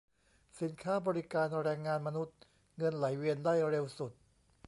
[0.61, 2.37] สินค้า บริการ แรงงานมนุษย์
[2.77, 4.11] เงินไหลเวียนได้เร็วสุด